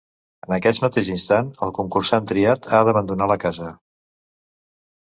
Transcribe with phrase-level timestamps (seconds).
[0.45, 3.73] En aquest mateix instant, el concursant triat ha d'abandonar la casa.